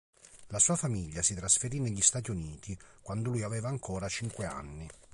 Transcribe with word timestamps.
La 0.47 0.57
sua 0.57 0.75
famiglia 0.75 1.21
si 1.21 1.35
trasferì 1.35 1.79
negli 1.79 2.01
Stati 2.01 2.31
Uniti 2.31 2.75
quando 3.03 3.29
lui 3.29 3.43
aveva 3.43 3.69
ancora 3.69 4.09
cinque 4.09 4.47
anni. 4.47 4.89